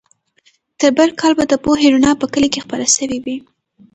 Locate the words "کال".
1.19-1.33